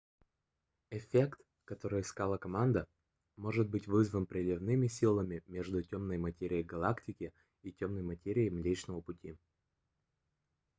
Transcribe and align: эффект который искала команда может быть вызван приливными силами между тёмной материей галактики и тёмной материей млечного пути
эффект 0.89 1.39
который 1.63 2.01
искала 2.01 2.39
команда 2.39 2.87
может 3.37 3.69
быть 3.69 3.85
вызван 3.85 4.25
приливными 4.25 4.87
силами 4.87 5.43
между 5.45 5.83
тёмной 5.83 6.17
материей 6.17 6.63
галактики 6.63 7.31
и 7.61 7.71
тёмной 7.71 8.01
материей 8.01 8.49
млечного 8.49 9.01
пути 9.01 9.37